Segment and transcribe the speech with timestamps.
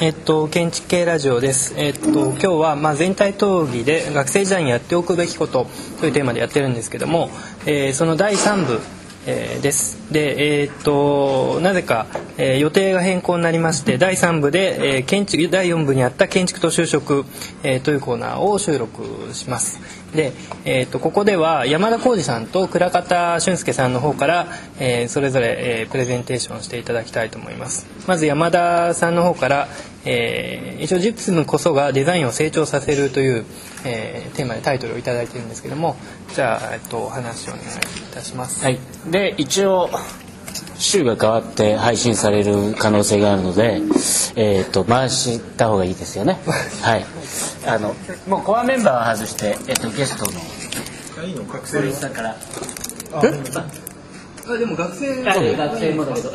[0.00, 1.74] えっと建築系ラジオです。
[1.76, 5.68] えっと今日はまあ全体討議で学生時代にやっておくべきこと
[6.00, 7.30] というテーマでやってるんですけども、
[7.64, 8.80] えーその第3部、
[9.26, 9.96] えです。
[10.12, 12.06] で、えっとなぜか、
[12.36, 17.24] えー予定が変更になりまして第3部で、えー建築第4部にあった建築と就職、
[17.62, 19.02] えーというコーナーを収録
[19.32, 19.80] します。
[20.14, 20.32] で、
[20.64, 24.46] えっとここでは山田浩二さんと倉方俊介さんの方から、
[24.78, 27.86] えーそれぞれ、えープレゼンテーションしていただきたいと思います。
[28.06, 29.68] まず山田さんの方から、
[30.04, 33.46] えー一応ジプスムこそがデザインを成長させるという、
[33.84, 35.96] えーテーマでタイトルをいただいてるんですけども
[36.34, 37.70] じゃあ、えっと、お話をお願いい
[38.12, 38.64] たします。
[38.64, 38.78] はい、
[39.10, 39.88] で一応
[40.76, 43.80] 週が変わって配信される可能性があるので、
[44.36, 46.38] えー、と回した方がいいですよね。
[46.82, 47.06] はい、
[47.66, 47.94] あの
[48.28, 50.40] もうコアメンバーは外して、えー、とゲストの
[51.14, 52.36] 堀内さんから。
[54.46, 56.30] あでも学生あ学生もだけど、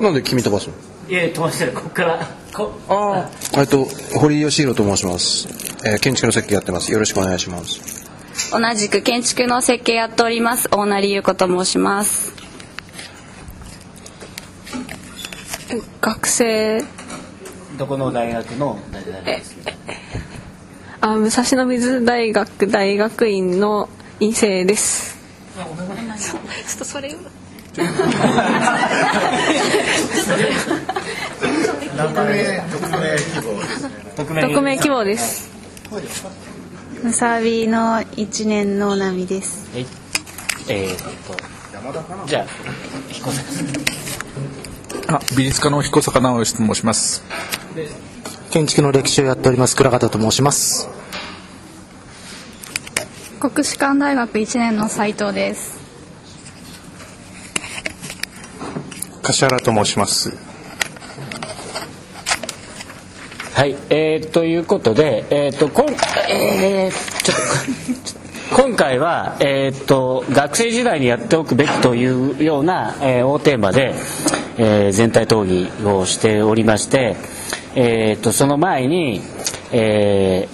[0.00, 0.74] なんで君飛ばすの？
[1.08, 1.72] いや飛ばしてる。
[1.72, 2.26] ここから。
[2.52, 3.84] こああえっと
[4.18, 5.46] 堀井義弘と申します、
[5.86, 6.90] えー建築の設計やってます。
[6.92, 8.06] よろしくお願いします。
[8.50, 10.68] 同じく建築の設計やっております。
[10.70, 12.34] 大成優子と申します。
[16.00, 16.84] 学生。
[17.78, 18.78] どこの大学の。
[21.00, 23.88] あ武蔵野水大学大学院の
[24.18, 25.16] 院生です。
[25.54, 25.64] ちょ
[26.36, 27.14] っとそれ
[27.76, 27.84] を
[34.16, 35.50] 匿名匿名希望です。
[37.02, 39.70] むさびの一年の波です。
[39.74, 39.86] はい。
[40.68, 41.36] えー、と
[42.26, 42.46] じゃあ
[43.12, 43.44] 彦さん。
[45.14, 47.22] あ美術家の彦坂直義と申します。
[48.50, 50.88] 建築の歴史をやっております倉方と申します。
[53.38, 55.75] 国士舘大学一年の斉藤です。
[59.26, 60.32] 柏原と申します。
[63.54, 65.86] はい、えー、ということで、えー、とこん
[66.28, 73.94] えーちょっと今回は、えー、と学生時代にやっておくべきというような、えー大テーマで、
[74.58, 77.16] えー全体討議をしておりまして、
[77.74, 79.22] えー、とその前に、
[79.72, 80.48] え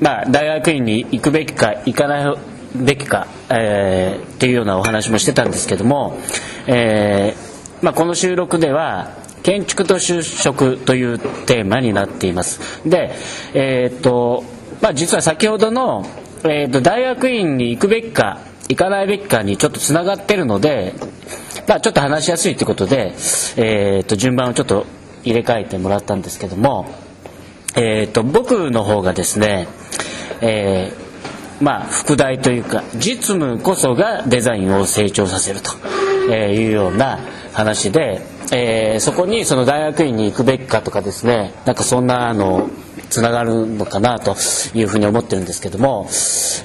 [0.00, 2.36] ーまあ、大学院に行くべきか行かない
[2.76, 6.18] べきか、えーっていうようなお話もしてたんですけども、
[6.66, 7.47] えー
[7.82, 9.12] まあ、この収録では
[9.42, 12.82] 建築と就職というテーマになっています。
[12.88, 13.12] で、
[13.54, 14.44] えーっと
[14.82, 16.04] まあ、実は先ほどの、
[16.44, 20.94] えーっと大学院に行くべきか行かないべきかにちょっとつながってるので、
[21.66, 23.14] まあ、ちょっと話しやすいということで、
[23.56, 24.86] えーっと順番をちょっと
[25.24, 26.86] 入れ替えてもらったんですけども、
[27.76, 29.68] えー、と僕の方がですね、
[30.40, 31.08] えー
[31.64, 35.70] まあ副題というか実務こそがデザインを成長させると。
[36.28, 37.18] えーいうような
[37.52, 38.20] 話で、
[38.52, 42.68] えーそこにその大学院に行くべきかとかですねなんかそんなあの
[43.10, 44.36] つながるのかなと
[44.74, 46.06] いうふうに思ってるんですけども、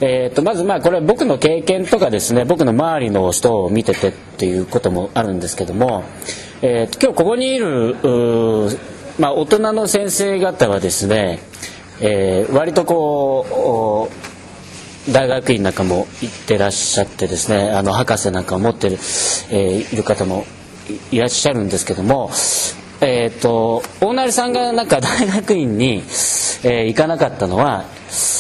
[0.02, 6.04] えー、とまずまあこれは僕の経験とかですね僕の周りの人を見ててっていうこともあるんですけども、
[6.62, 7.96] えーと今日ここにいる
[9.20, 11.40] まあ、大人の先生方はですね、
[12.02, 14.33] えー割とこう
[15.10, 20.46] 大学院なんかも行ってらっしゃってですねあの博士なんかを持ってる、えーいる方も
[21.12, 22.30] いらっしゃるんですけども、
[23.02, 26.04] えー、と大成さんがなんか大学院に、
[26.64, 27.86] えー行かなかったのは、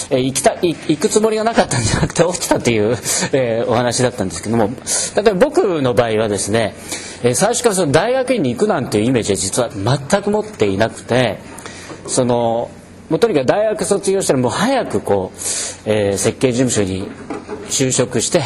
[0.10, 2.98] えー行きたい行くつもりがなかったんじゃなくて 落ちたという、
[3.34, 4.70] えーお話だったんですけども
[5.16, 6.76] 例えば僕の場合はですね、
[7.24, 11.40] えー最初からその大学院に行くなんていうイメージは実は全く持っていなくて
[12.08, 12.70] その
[13.10, 15.38] もうとにかく大学卒業したらもう早くこう、
[15.86, 17.08] えー設計事務所に
[17.70, 18.42] 就職して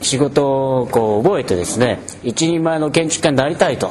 [0.00, 3.90] 仕事をこう覚えてですね一人前の建築家になりたいと、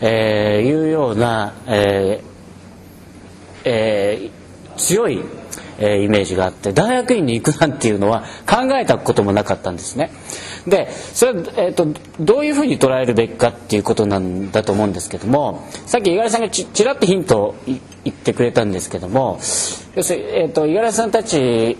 [0.00, 2.26] えーいうような、えー
[3.64, 5.20] えー強い、
[5.78, 10.10] えーイメージがあって大学院に行くなんていうのは考えたこともなかったんですね。
[10.66, 11.86] でそれは、えー、と
[12.18, 17.80] どういうふうに捉えるべきかっていうことなんだと思うんですけどもさっき五十嵐さんがちちらっとヒントを言
[18.10, 19.38] ってくれたんですけども
[19.94, 21.76] 要するに、えー、と五十嵐さんたち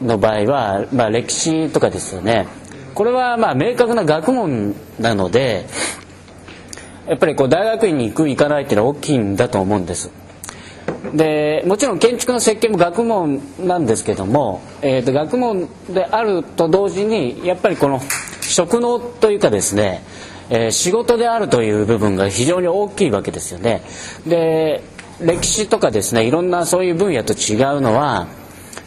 [0.00, 2.46] の場合は、まあ、歴史とかですよね。
[2.94, 5.66] これはまあ明確な学問なので
[7.06, 10.10] やっぱりこう大学院に行く行かないっていうのは大きいんだと思うんです。
[11.14, 18.00] でもちろん建築の設計も学問なんですけども、えーと学問であると同時にやっぱりこの
[18.42, 20.02] 職能というかですね、
[20.50, 23.82] えー仕事であるという部分が非常に大きいわけですよね。
[24.26, 24.82] で
[25.20, 28.26] 歴史とかですねいろんなそういう分野と違うのは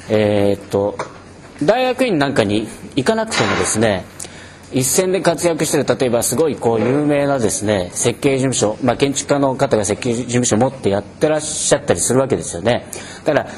[0.10, 0.98] えーと
[1.64, 4.06] 大学院なんかに行かなくてもですね
[4.74, 12.86] 一線で活躍してる例えばすごいこう有名なですね設計事務所、まあ、建築家の方が設計事務所を持ってやってらっしゃったりするわけですよね。
[13.24, 13.50] だから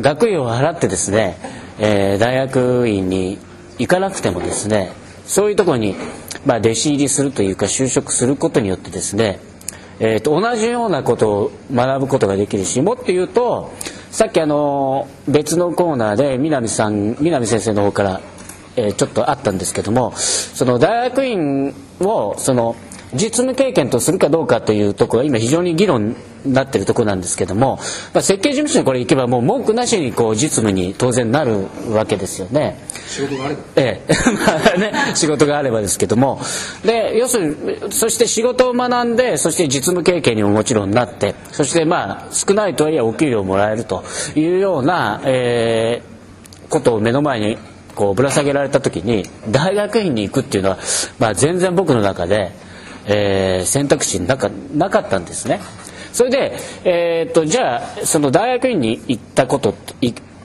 [0.00, 1.36] 学費を払ってですね、
[1.78, 3.38] えー大学院に
[3.78, 4.92] 行かなくてもですね
[5.26, 5.94] そういうところに、
[6.44, 9.40] まあ、弟子入りするというか就職することによってですね
[10.00, 13.72] えー、と同じようなことを学ぶことができるしもっと言うと
[14.10, 18.20] さっきあの別のコーナーで南さん南先生の方から、
[18.76, 22.76] えーちょっとあったんですけどもその大学院をその
[23.14, 27.78] 実務経験とするかどうかというところが今非常に議論になっているところなんですけども、
[28.12, 32.76] まあ、設計事務所にこれ行けばもう文句なしにこう実務に当然なるわけですよね。
[33.06, 33.60] 仕事があれば。
[33.76, 34.12] ええ。
[34.46, 36.40] まあね、仕事があればですけども。
[36.84, 37.56] で要する
[37.86, 44.02] にそして仕事を学んでそして実務経験にももちろんなってそしてまあ少ないとはいえお給料をもらえると
[44.34, 46.14] いうような、えー
[46.74, 47.58] ことを目の前に
[47.94, 50.78] こうぶら下げられた時に大学院に行くっていうのは、
[51.18, 52.52] まあ、全然僕の中で、
[53.06, 55.60] えー選択肢なかなかったんですね。
[56.12, 59.74] それで、えーっとじゃあその大学院に行ったこと、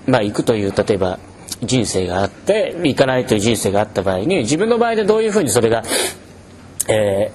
[0.07, 1.19] まあ、行くという例えば
[1.63, 5.83] 人生があって行かないという人生があった場合に自分の場合でどういうふうにそれが、
[6.87, 7.31] え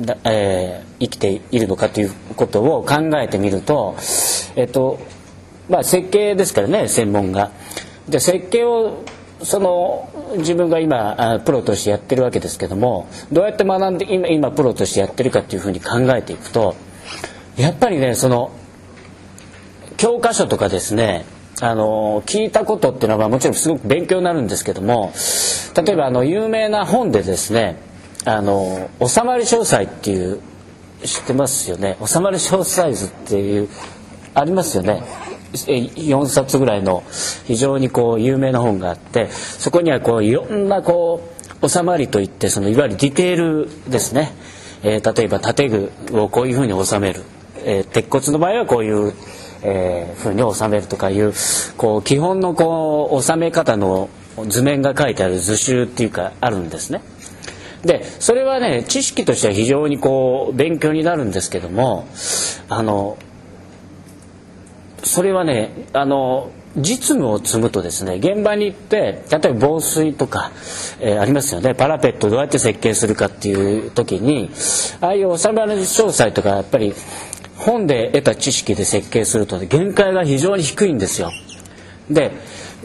[0.00, 3.96] ーだえー生きているのかということを考えてみると、
[4.56, 4.98] えっと
[5.68, 7.50] まあ、設計ですからね専門が。
[8.08, 9.04] で設計を
[9.42, 16.74] その自分が今プロとしてやってるわけですけどもどうやって学んで今今プロとしてやってるかっていうふうに考えていくと
[17.56, 18.50] やっぱりねその
[19.96, 21.24] 教科書とかですね
[21.60, 25.12] あの聞いたことっていうのはもちろんすごく勉強になるんですけども
[25.76, 27.76] 例えばあの有名な本でですね
[28.24, 30.40] 「あの収まり詳細」っていう
[31.04, 33.68] 知ってますよね「収まり詳細図」っていう
[34.34, 35.02] ありますよね？
[35.52, 37.02] 4冊ぐらいの
[37.46, 41.22] 非常にこう有名な本があってそこにはこういろんなこ
[41.62, 44.32] う収まりといってそのいわゆるディテールですね、
[44.82, 47.22] えー例えば建具をこういうふうに収める、
[47.64, 49.12] えー鉄骨の場合はこういう、
[49.62, 51.32] えーふうに収めるとかいう
[51.76, 54.08] こう基本のこう収め方の
[54.46, 57.02] 図面が書いてある図集っていうかあるんですね。
[57.82, 62.08] でそれはね知識としては非常にこう勉強になるんですけども
[62.68, 63.16] あの
[65.08, 70.52] それはねあの実務を積むとですね現場に行って例えば防水とか、
[71.00, 74.50] えーありますよねパラペットをどうやって設計するかっていう時に
[75.00, 76.92] ああいう収まり詳細とかやっぱり
[77.56, 81.32] 本で得た知識で設計すると限界が非常に低いんですよ。
[82.10, 82.32] で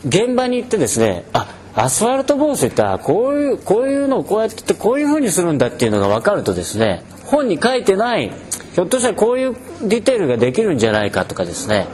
[0.05, 8.31] 現場に行ってですねあアスファルト防水ってこういうこういうのをこうやってってこういうふうにするんだっていうのが分かるとですね本に書いてない
[8.73, 11.87] ひょっとしたらこういうディテールができるんじゃないかとかですね、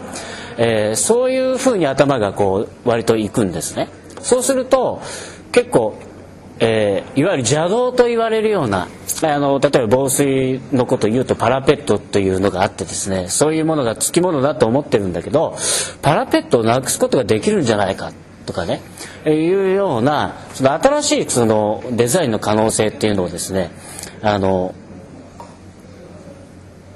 [0.58, 3.90] えーそういうふうに頭がこう割といくんですね。
[4.22, 5.02] そうすると
[5.52, 5.98] 結構
[6.60, 8.88] えーいわゆる邪道と言われるような
[9.24, 13.28] あの例えば防水のことを言うとパラペットというのがあってですね。
[13.30, 15.56] そういうものがつきものだと思ってるんだけど
[16.02, 18.12] パラペットをなくすことができるんじゃないか
[18.46, 18.82] とかね、
[19.26, 23.70] えーいうようなその新しいそのデザインの可能性っていうのをですね
[24.22, 24.74] あの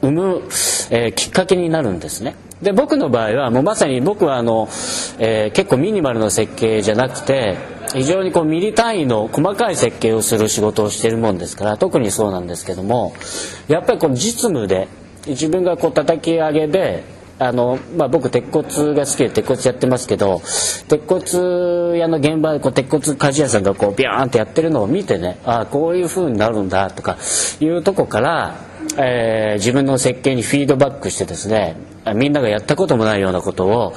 [0.03, 0.41] 生む、
[0.91, 2.35] えーきっかけになるんですね。
[2.61, 4.67] で僕の場合はもうまさに僕はあの、
[5.17, 7.57] えー結構ミニマルな設計じゃなくて
[7.93, 13.13] 非常にこうミリ単位の細かい設計をする仕事をしてるもんですから特にそうなんですけども
[13.67, 14.87] やっぱりこう実務で
[15.27, 17.03] 自分がこう叩き上げで
[17.39, 20.41] あの、まあ、僕鉄骨が好きで鉄骨やってますけど
[20.87, 27.17] 鉄骨屋の現場でこう鉄骨鍛冶屋さんがこうビャーンってやってるのを見てねああこういう風になるんだとか
[27.59, 28.55] いうとこから、
[28.97, 31.75] えー自分の設計にフィードバックしてですね
[32.15, 33.93] みんながやったこともないようなことを、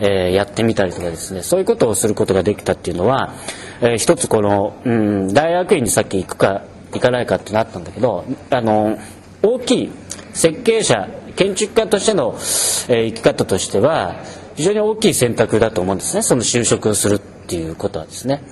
[0.00, 3.34] えーやってみたりとかですねそういうことをすることができたっていうのは、
[3.80, 8.98] えー一つこの、うん、大学院にさっき行くか行かないかってなったんだけどあの
[9.42, 9.92] 大きい
[10.32, 14.16] 設計者建築家としての、えー生き方としては
[14.56, 18.42] 非常に大きい選択だと思うんですねその就職をするっていうことはですね。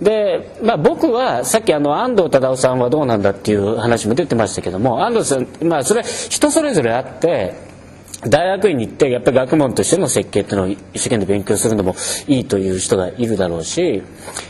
[0.00, 7.54] で、まあ、僕はさっきあの安藤忠雄さんはどうなんだっていう話も出てましたけども安藤さん、まあ、それは人それぞれあって
[8.28, 11.94] 大学院に行ってやっぱり学問としての設計っていうのを一生懸命勉強するのも
[12.26, 14.02] いいという人がいるだろうし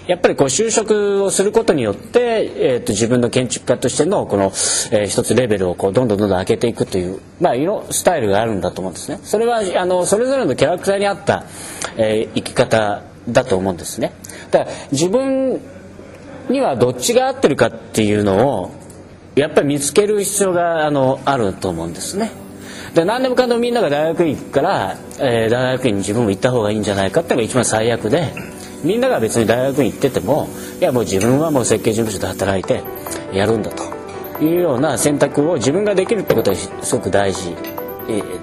[0.07, 4.45] やっぱりこう就職をすることによって、えー、と自分の建築家としてのこの、
[4.93, 9.21] えー一つレベルをこうどんどんどんどん上げていくという、まあ、色スタイルがあるんだと思うんですね。
[9.23, 11.45] それはあのそれぞれのキャラクターに合った、
[11.97, 14.13] えー生き方だと思うんですね。
[14.51, 15.61] だから自分
[16.49, 18.71] にはどっちが合ってるかっていうのを
[19.35, 22.44] やっぱり見つける必要があのあると思うんですね。
[22.95, 28.33] で何でもかんでもみんなが大学院行くから、えー大学院に自分も行った方がいいんじゃないかってのが一番最悪で
[28.85, 30.49] みんなが別に大学に行ってても
[30.79, 32.83] いやもう自分はもう設計事務所で働いて
[33.33, 37.55] やるんだというような選択を自分ができるってことはすごく大事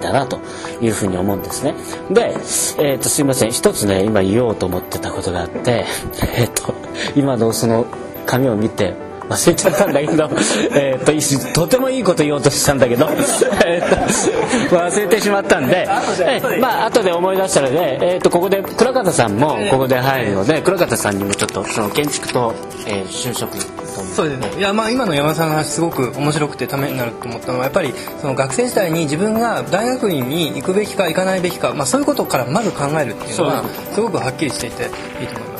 [0.00, 0.40] だなと
[0.80, 1.74] いうふうに思うんですね。
[2.10, 3.52] で、えー、とすいません。
[3.52, 5.84] 一つね今言おうと思ってたことがあって、
[6.36, 6.74] えー、と
[7.14, 7.86] 今のその
[8.26, 8.94] 紙を見て
[9.32, 10.30] 忘れちゃったんだけど
[10.74, 22.54] えーととてもいいこと言おうとしたんだけど忘れてしまったんで、えーまあ後で思い出したので、えー、とここで倉方さんもここで入るので倉方さんにもちょっとその建築と、
[22.86, 23.82] えー就職と
[24.14, 24.58] そうですね。
[24.58, 34.84] いやまあ今の山田さんの話すごく面白くてためになると思ったのはやっぱりその学生時代に自分が大学院に行くべきか行かないべきか、まあ、そういうことからまず考えるっていうのはすごくはっきりしていて
[35.20, 35.51] いいと思います。